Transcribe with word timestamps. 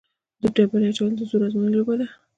د 0.41 0.43
ډبرې 0.55 0.87
اچول 0.91 1.11
د 1.17 1.21
زور 1.29 1.41
ازموینې 1.47 1.75
لوبه 1.77 1.93
ده. 1.99 2.07